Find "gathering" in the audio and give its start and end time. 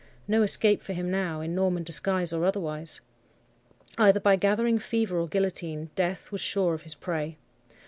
4.35-4.79